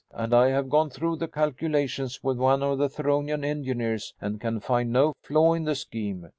[0.09, 4.59] And I have gone through the calculations with one of the Theronian engineers and can
[4.59, 6.29] find no flaw in the scheme.